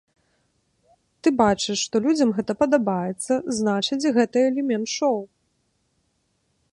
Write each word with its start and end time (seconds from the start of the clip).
Ты 1.25 1.33
бачыш, 1.41 1.77
што 1.89 1.95
людзям 2.05 2.29
гэта 2.37 2.51
падабаецца, 2.61 3.33
значыць, 3.59 4.09
гэта 4.19 4.37
элемент 4.49 4.87
шоу. 4.97 5.21